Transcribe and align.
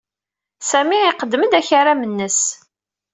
Sami 0.69 0.97
iqeddem-d 1.05 1.53
akaram-nnes. 1.59 2.39